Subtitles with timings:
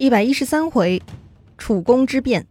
[0.00, 1.02] 一百一十三回，
[1.56, 2.46] 楚宫之变。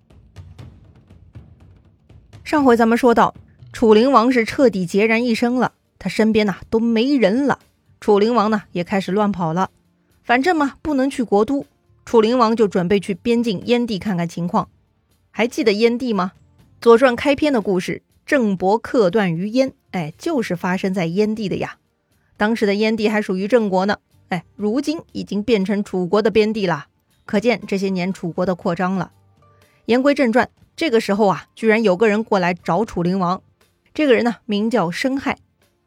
[2.43, 3.33] 上回咱们说到，
[3.71, 7.59] 楚灵王是彻底孑然一身了，他身边呐都没人了。
[8.01, 9.69] 楚灵王呢也开始乱跑了，
[10.23, 11.65] 反正嘛不能去国都，
[12.03, 14.67] 楚灵王就准备去边境燕地看看情况。
[15.31, 16.33] 还记得燕地吗？
[16.81, 21.77] 《左传》开篇的故事，郑伯克段于燕，哎，就是发生在燕地的呀。
[22.35, 26.87] 当时的燕地还属于郑国呢，哎，如今已经变成楚国的边地了。
[27.27, 29.11] 可见这些年楚国的扩张了。
[29.85, 33.43] 言归正传，这个时候啊，居然有个人过来找楚灵王。
[33.93, 35.37] 这个人呢，名叫申亥。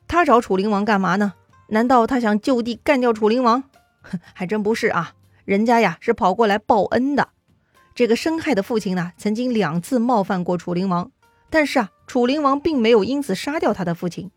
[0.07, 1.33] 他找楚灵王干嘛呢？
[1.69, 3.65] 难道他想就地干掉楚灵王？
[4.03, 7.29] 哼，还真不是啊，人家呀是跑过来报恩的。
[7.95, 11.11] 这个申亥的父亲呢，曾经两次冒犯过楚灵王，
[11.49, 14.31] 但是啊，楚灵王并没有因此杀掉他的父亲。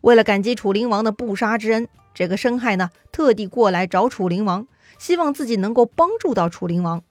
[0.00, 4.66] 为了感激楚灵王的不杀之恩，这个申亥呢，特地过来找楚灵王。
[5.00, 7.02] 希望自己能够帮助到楚灵王，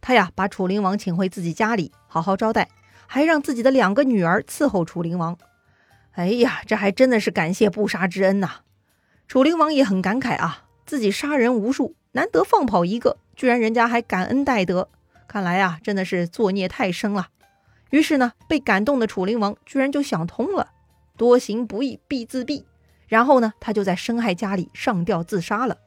[0.00, 2.68] 他呀把楚灵王请回自己家里好好招待，
[3.06, 5.38] 还让自己的两个女儿伺候楚灵王。
[6.14, 8.62] 哎呀，这还真的是感谢不杀之恩呐！
[9.28, 14.88] 楚灵王也很感慨啊，自己杀人无数，难得放跑一个，居然人家还感恩戴德，
[15.28, 17.28] 看来啊真的是作孽太深了。
[17.90, 20.70] 于是呢，被感动的楚灵王居然就想通了，
[21.16, 22.64] 多行不义必自毙。
[23.06, 25.78] 然后呢，他就在申亥家里上吊自杀了。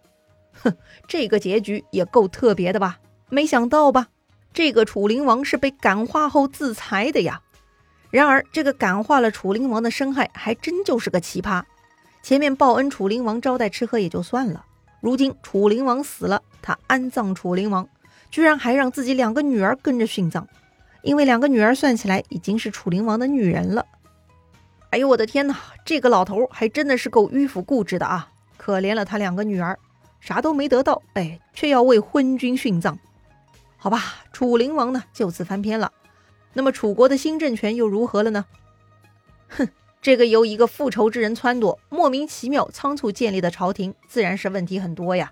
[0.53, 0.75] 哼，
[1.07, 2.99] 这个结局也够特别的吧？
[3.29, 4.07] 没想到吧？
[4.53, 7.41] 这个楚灵王是被感化后自裁的呀。
[8.09, 11.63] 然而，这个感化了楚灵王的申亥还真就是个奇葩。
[12.23, 14.65] 前面报恩楚灵王招待吃喝也就算了，
[14.99, 17.87] 如今楚灵王死了，他安葬楚灵王，
[18.31, 20.47] 居然还让自己两个女儿跟着殉葬，
[21.03, 23.85] 因为两个女儿算起来已经是楚灵王的女人了。
[24.89, 25.55] 哎呦我的天哪，
[25.85, 28.29] 这个老头还真的是够迂腐固执的啊！
[28.57, 29.77] 可怜了他两个女儿。
[30.19, 32.97] 啥都没得到，哎，却要为昏君殉葬，
[33.77, 35.91] 好吧，楚灵王呢就此翻篇了。
[36.53, 38.45] 那么楚国的新政权又如何了呢？
[39.49, 39.67] 哼，
[40.01, 45.31] 这个由一个复仇之人撺掇，莫名其妙仓促建立的朝廷，自然是问题很多呀。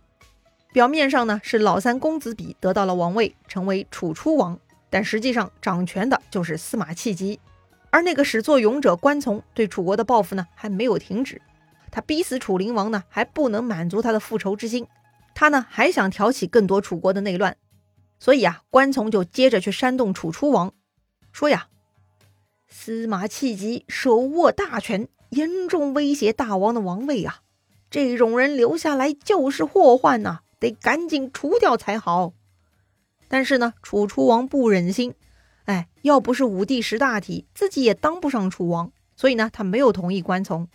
[0.72, 4.60] 表面上呢是老三公子比得到了王位，成为楚出王，
[4.90, 7.40] 但实际上掌权的就是司马契疾，
[7.90, 11.42] 而那个始作俑者关从对楚国的报复呢还没有停止。
[11.92, 14.88] 他逼死楚灵王呢，还不能满足他的复仇之心，
[15.34, 17.58] 他呢还想挑起更多楚国的内乱，
[18.20, 20.74] 所以啊，关从就接着去煽动楚出王，
[21.32, 21.68] 说呀，
[22.68, 27.42] 司马契疾手握大权，严重威胁大王的王位啊，
[27.90, 32.34] 这种人留下来就是祸患呐，得赶紧除掉才好。
[33.30, 35.14] 但是呢，楚出王不忍心，
[35.66, 40.68] 哎，要不是武帝识大体，自己也当不上楚王，所以呢，他没有同意关从。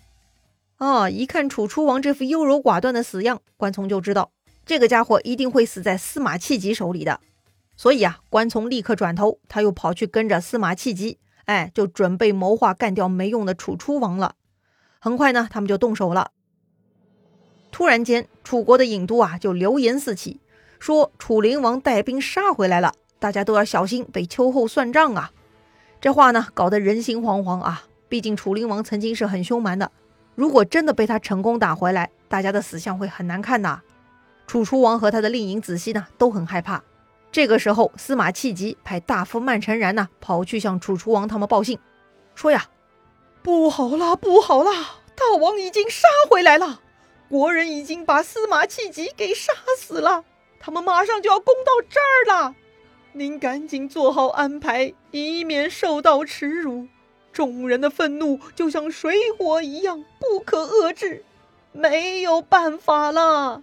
[0.82, 4.32] 哦，一看楚出王这副优柔寡断的死样，关从就知道
[4.66, 7.20] 这个家伙一定会死在司马契疾手里的。
[7.76, 14.34] 所以啊，关从立刻转头，他又跑去跟着司马契疾，哎，就准备谋划干掉没用的楚出王了。
[14.98, 16.32] 很快呢，他们就动手了。
[17.70, 20.40] 突然间，楚国的郢都啊，就流言四起，
[20.80, 25.30] 说楚灵王带兵杀回来了，大家都要小心被秋后算账啊。
[26.00, 27.84] 这话呢，搞得人心惶惶啊。
[28.08, 29.92] 毕竟楚灵王曾经是很凶蛮的。
[30.34, 33.80] 如果真的被他成功打回来，大家的死相会很难看呐。
[34.46, 36.82] 楚出王和他的令尹子西呢都很害怕。
[37.30, 41.78] 这个时候，司马契疾派大夫曼成然呢跑去向楚出王他们报信，
[42.34, 42.66] 说呀
[43.42, 44.70] ：“不好了，不好了，
[45.14, 46.80] 大王已经杀回来了，
[47.30, 50.24] 国人已经把司马契疾给杀死了，
[50.60, 52.54] 他们马上就要攻到这儿了，
[53.12, 56.88] 您赶紧做好安排，以免受到耻辱。”
[57.32, 61.24] 众人的愤怒就像水火一样不可遏制，
[61.72, 63.62] 没有办法了。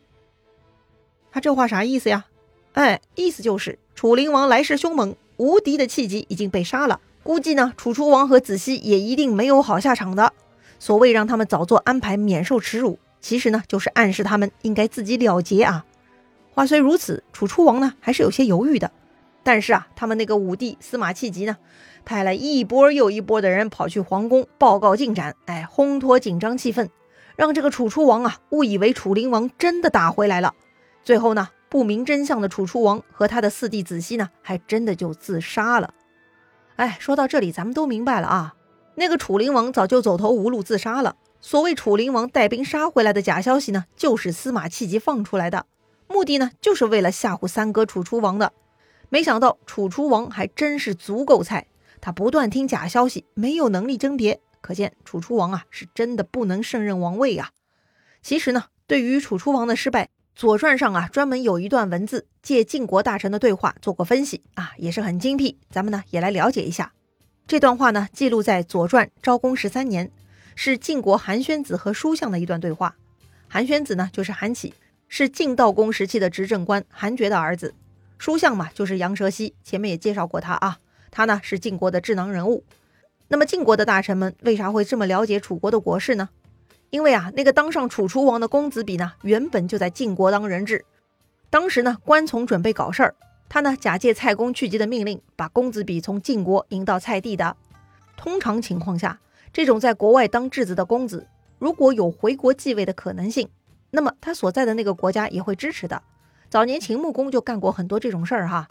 [1.32, 2.26] 他这话啥意思呀？
[2.74, 7.00] 哎，意思就是楚灵王来势凶猛，无敌的契机已经被杀了。
[7.22, 10.34] 估计呢，楚出王和子熙也一定没有好下场的。
[10.80, 15.86] 所谓让他们早做安排，免受耻辱，其实呢，就是暗示他们应该自己了结啊。
[16.54, 18.92] 话虽如此，楚出王呢还是有些犹豫的。
[19.44, 21.58] 但是啊，他们那个武帝司马契疾呢？
[22.06, 26.90] 派了一波又一波的人跑去皇宫报告进展，哎，烘托紧张气氛，
[27.36, 30.56] 让这个楚出王啊误以为楚灵王真的打回来了。
[31.04, 35.94] 最后呢，不明真相的楚出王和他的四弟子熙呢，还真的就自杀了。
[36.78, 38.56] 哎，说到这里，咱们都明白了啊，
[38.96, 41.16] 那个楚灵王早就走投无路自杀了。
[41.42, 45.66] 所谓楚灵王带兵杀回来的假消息呢，就是司马契疾放出来的，
[46.08, 48.52] 目的呢，就是为了吓唬三哥楚出王的。
[49.10, 51.68] 没想到楚出王还真是足够菜。
[52.02, 57.52] 他不断听假消息，没有能力甄别，可见楚出王啊是真的不能胜任王位呀。
[58.22, 65.58] 其实呢，对于楚出王的失败，左传》上啊专门有一段文字，借晋国大臣的对话做过分析啊，也是很精辟。
[65.70, 66.94] 咱们呢也来了解一下。
[67.46, 70.10] 这段话呢记录在《左传》昭公十三年，
[70.56, 72.96] 是晋国韩宣子和叔向的一段对话。
[73.50, 74.74] 韩宣子呢就是韩起，
[75.10, 77.74] 是晋悼公时期的执政官韩厥的儿子。
[78.20, 80.78] 书相嘛就是杨蛇溪，前面也介绍过他啊，
[81.10, 82.66] 他呢是晋国的智囊人物。
[83.30, 86.30] 那么晋国的大臣们为啥会这么了解楚国的国事呢？
[86.90, 90.84] 因为啊，那个当上楚楚王的公子比呢，原本就在晋国当人质。
[91.50, 93.16] 当时呢，关从准备搞事儿，
[93.48, 97.56] 他呢假借蔡公去疾的命令，把公子比从晋国引到蔡地的。
[98.18, 99.20] 通常情况下，
[99.54, 101.26] 这种在国外当质子的公子，
[101.58, 103.48] 如果有回国继位的可能性，
[103.92, 106.02] 那么他所在的那个国家也会支持的。
[106.50, 108.68] 早年秦穆公就干过很多这种事儿哈。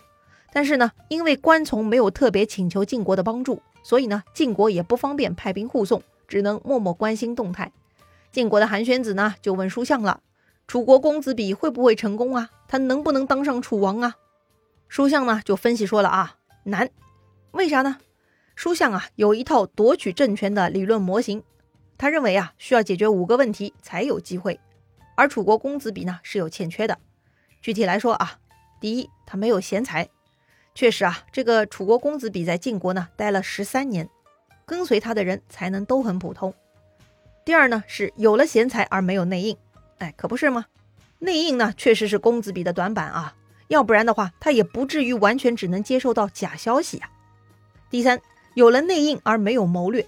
[0.52, 7.70] 但是呢，因为关从没有特别请求晋国的帮助，所以呢，晋国也不方便派兵护送，只能默默关心动态。
[8.32, 10.20] 晋国的韩宣子呢，就问叔向了
[10.66, 12.50] ：“楚国公子比会不会成功啊？
[12.66, 14.16] 他能不能当上楚王啊？”
[14.88, 16.90] 叔向呢就分析说了啊，难。
[17.52, 17.98] 为啥呢？
[18.54, 21.42] 叔向啊有一套夺取政权的理论模型，
[21.96, 24.58] 他认为啊需要解决五个问题才有机会，
[25.14, 26.98] 而楚国公子比呢是有欠缺的。
[27.60, 28.38] 具体来说啊，
[28.81, 30.08] 第一，他没有贤才。
[30.75, 34.08] 确实啊，这个楚国公子比在晋国呢待了十三年，
[34.64, 36.55] 跟随他的人才能都很普通。
[37.44, 39.56] 第二呢，是有了贤才而没有内应，
[39.99, 40.66] 哎，可不是吗？
[41.19, 43.34] 内应呢，确实是公子比的短板啊，
[43.66, 47.10] 要不然的话，他也不至于完全只能接受到假消息啊。
[47.90, 48.20] 第三，
[48.55, 50.06] 有了内应而没有谋略，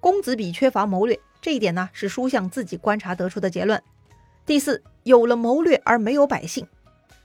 [0.00, 3.82] 公子比缺乏谋略，这一点呢是书相自己观察得出的结论。
[4.44, 6.66] 第四，有了谋略而没有百姓，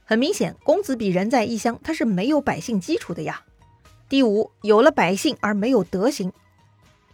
[0.06, 3.44] 很明显，公子比人在异乡，他是没有百姓基础的呀。
[4.08, 6.32] 第五，有了百姓而没有德行。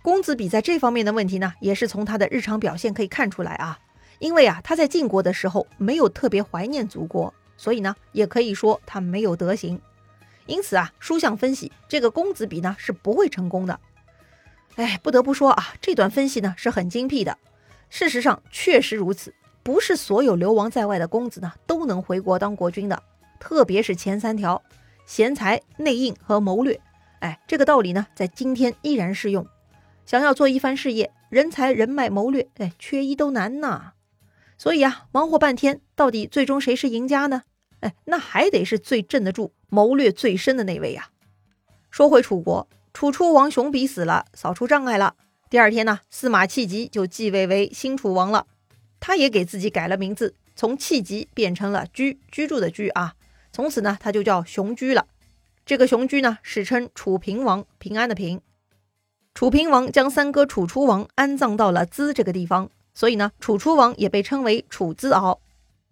[0.03, 3.79] 公子比在这方面的问题呢，也是从他的日常表现可以看出来啊。
[4.19, 9.81] 因为啊，他在晋国的时候没有特别怀念祖国，所以呢，也可以说他没有德行。
[10.45, 13.79] 因此啊，书相分析这个公子比呢是不会成功的。
[14.75, 17.39] 哎，不得不说啊，这段分析呢是很精辟的。
[17.89, 19.33] 事实上确实如此，
[19.69, 23.03] 不是所有流亡在外的公子呢都能回国当国君的，
[23.39, 24.63] 特别是前三条：
[25.05, 26.81] 贤才、内应和谋略。
[27.19, 29.45] 哎，这个道理呢在今天依然适用。
[30.07, 33.93] 想要做一番事业，人才、人脉、谋略，哎，缺一都难呐。
[34.57, 37.43] 所以啊，忙活半天，到底最终谁是赢家呢？
[37.81, 41.09] 哎，那还得是最镇得住、谋略最深的那位呀。
[41.91, 45.13] 说回楚国，楚出王熊比死了，扫除障碍了。
[45.47, 48.47] 第二天呢，司马弃疾就继位为新楚王了。
[48.99, 53.15] 他也给自己改了名字，从弃疾变成了居，居住的居啊。
[53.51, 55.07] 从此呢，他就叫熊居了。
[55.65, 58.41] 这个熊居呢，史称楚平王，平安的平。
[59.33, 65.39] 楚平王将三哥楚出王安葬到了资这个地方，所以呢，楚出王也被称为楚资敖。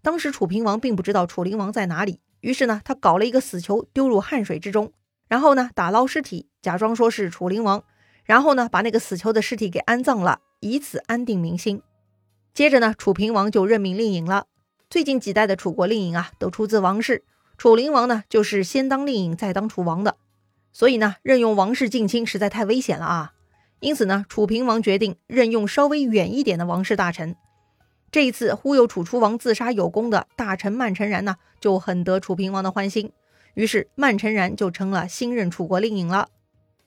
[0.02, 4.92] 当时楚平王并不知道楚灵王在哪里，于是呢，他搞了一个死囚丢入汉水之中，
[5.28, 7.82] 然后呢，打捞尸体，假装说是楚灵王，
[8.24, 11.82] 然后呢，把那个死囚的尸体给安葬了，以此安定民心。
[12.58, 14.48] 接着呢，楚平王就任命令尹了。
[14.90, 17.22] 最近几代的楚国令尹啊，都出自王室，
[17.56, 20.16] 楚灵王呢，就是先当令尹再当楚王的。
[20.72, 23.32] 所以呢，任用王室近亲实在太危险了啊！
[23.78, 27.36] 因此呢，楚平王决定任用稍微远一点的王室大臣。
[28.10, 33.12] 这一次忽悠楚出王自杀有功的大臣曼成然呢，就很得楚平王的欢心，
[33.54, 36.28] 于是曼成然就成了新任楚国令尹了。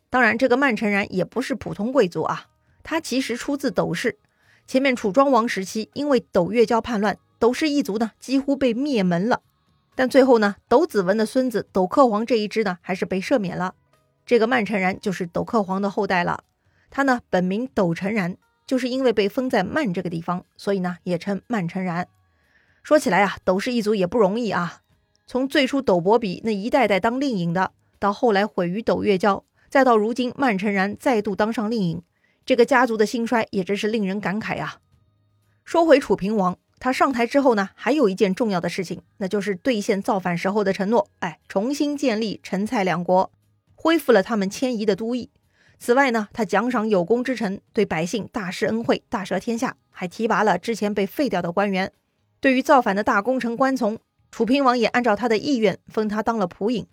[0.09, 2.47] 当然，这个曼成然也不是普通贵族啊，
[2.83, 4.17] 他其实出自斗氏。
[4.71, 9.41] 前面楚庄王时期，因为斗越交叛乱，斗氏一族呢几乎被灭门了。
[9.95, 13.75] 但最后呢，斗子文的孙子斗克皇这一支呢，还是被赦免了。
[14.25, 16.45] 这个曼成然就是斗克皇的后代了，
[16.89, 22.07] 他呢本名斗成然，就是因为被封在曼这个地方，所以呢也称曼成然。
[22.81, 24.83] 说起来啊，斗氏一族也不容易啊，
[25.27, 32.01] 从最初斗伯比那一代代当令尹的，到后来毁于斗越交，再到如今曼成然再度当上令尹，
[32.45, 34.79] 这个家族的兴衰也真是令人感慨啊。
[35.63, 43.31] 说回楚平王，他上台之后呢，还有一件重要的事情，那就是兑现造反时候的承诺，哎，重新建立陈蔡两国。
[43.75, 45.31] 恢复了他们迁移的都邑。
[45.79, 51.91] 此外呢，他奖赏有功之臣，对百姓大施恩惠，大赦天下，还提拔了之前被废掉的官员。
[52.39, 53.97] 对于造反的大功臣关从，
[54.29, 56.85] 楚平王也按照他的意愿封他当了仆尹。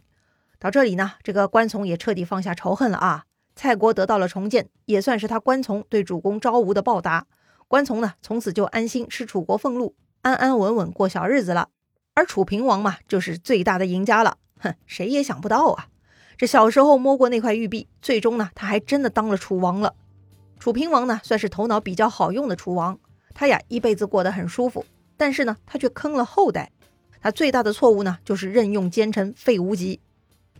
[0.59, 3.25] 到这里呢，这个关从也彻底放下仇恨了啊！
[3.59, 7.27] 蔡国得到了重建，也算是他关从对主公昭吴的报答。
[7.67, 11.71] 关从呢，从此就安心吃楚国俸禄，安安稳稳过小日子了。
[12.15, 14.39] 而楚平王嘛，就是最大的赢家了。
[14.61, 15.89] 哼，谁也想不到啊！
[16.37, 19.97] 这小时候摸过那块玉璧，最终呢，他还真的当了楚王了。
[20.61, 22.97] 楚平王呢，算是头脑比较好用的楚王，
[23.35, 24.87] 他呀一辈子过得很舒服，
[25.17, 26.71] 但是呢，他却坑了后代。
[27.21, 29.99] 他最大的错误呢，就是任用奸臣费无极。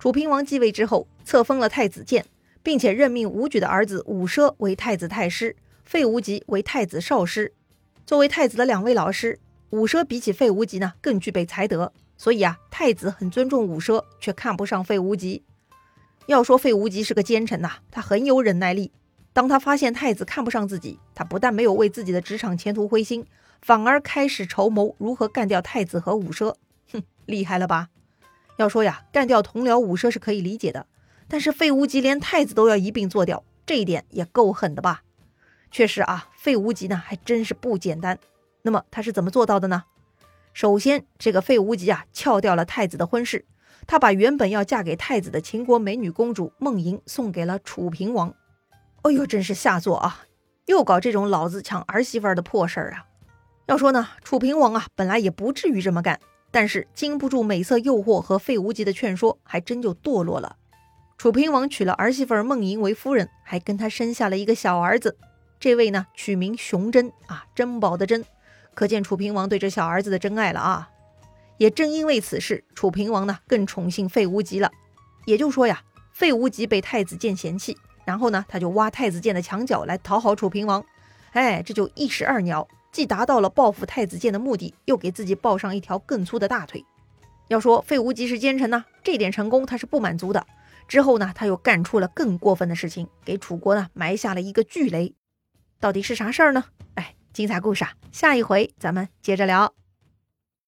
[0.01, 2.27] 楚平王继位之后，册封了太子建，
[2.69, 5.57] 并且任命武举的儿子武奢为太子太师，
[5.87, 7.55] 费无极为太子少师。
[8.05, 11.95] 作为太子的两位老师，武奢比起费无极呢，更具备才德。
[12.19, 15.43] 所以啊，太子很尊重武奢，却看不上费无极。
[16.27, 18.93] 要说费无极是个奸臣呐，他很有忍耐力。
[19.33, 23.25] 当他发现太子看不上自己，他不但没有为自己的职场前途灰心。
[23.63, 26.55] 反而开始筹谋如何干掉太子和武奢，
[26.93, 27.89] 哼，厉害了吧？
[28.59, 30.85] 要说呀，干掉同僚武奢是可以理解的，
[31.29, 35.03] 但是费无极连太子都要一并做掉，这一点也够狠的吧？
[35.71, 38.19] 确实啊，费无极呢还真是不简单。
[38.63, 39.85] 那么他是怎么做到的呢？
[40.55, 43.45] 首先，这个费无极啊撬掉了太子的婚事，
[43.87, 48.35] 他把原本要嫁给太子的秦国美女公主孟莹送给了楚平王。
[49.03, 50.25] 哎呦，真是下作啊！
[50.67, 53.07] 又搞这种老子抢儿媳妇的破事儿啊！
[53.67, 56.19] 要说呢，楚平王啊，本来也不至于这么干，
[56.51, 60.57] 但是经不住美色诱惑和费无极的劝说，还真就堕落了。
[61.19, 65.19] 楚平王娶了儿媳妇孟莹为夫人，还跟他生下了一个小儿子。
[65.59, 68.25] 这位呢，取名熊珍啊，珍宝的珍，
[68.73, 70.91] 可见楚平王对这小儿子的真爱了啊。
[71.57, 74.71] 也正因为此事，楚平王呢更宠幸费无极了。
[75.27, 75.83] 也就说呀，
[76.13, 80.85] 费无极被太子建嫌弃，然后呢，他就挖太子建的墙角来讨好楚平王。
[81.33, 82.69] 哎，这就一石二鸟。
[82.93, 86.85] 既达到了报复太子建的目的，又给自己抱上一条更粗的大腿。
[87.49, 90.47] 要说费无极是奸臣呢，这点成功他是不满足的。
[90.89, 95.15] 之后呢，他又干出了更过分的事情，给楚国呢埋下了一个巨雷。
[95.79, 96.65] 到底是啥事儿呢？
[96.95, 99.75] 哎，精彩故事啊，下一回咱们接着聊。